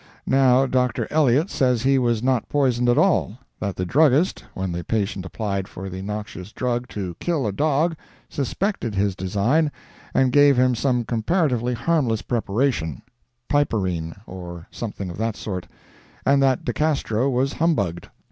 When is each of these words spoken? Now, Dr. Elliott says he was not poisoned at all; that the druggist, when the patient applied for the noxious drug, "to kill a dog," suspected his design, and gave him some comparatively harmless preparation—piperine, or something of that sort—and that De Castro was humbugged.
Now, 0.25 0.65
Dr. 0.65 1.07
Elliott 1.11 1.51
says 1.51 1.83
he 1.83 1.99
was 1.99 2.23
not 2.23 2.49
poisoned 2.49 2.89
at 2.89 2.97
all; 2.97 3.37
that 3.59 3.75
the 3.75 3.85
druggist, 3.85 4.43
when 4.55 4.71
the 4.71 4.83
patient 4.83 5.27
applied 5.27 5.67
for 5.67 5.91
the 5.91 6.01
noxious 6.01 6.51
drug, 6.51 6.87
"to 6.87 7.15
kill 7.19 7.45
a 7.45 7.51
dog," 7.51 7.95
suspected 8.27 8.95
his 8.95 9.15
design, 9.15 9.71
and 10.15 10.31
gave 10.31 10.57
him 10.57 10.73
some 10.73 11.03
comparatively 11.03 11.75
harmless 11.75 12.23
preparation—piperine, 12.23 14.15
or 14.25 14.67
something 14.71 15.11
of 15.11 15.19
that 15.19 15.35
sort—and 15.35 16.41
that 16.41 16.65
De 16.65 16.73
Castro 16.73 17.29
was 17.29 17.53
humbugged. 17.53 18.09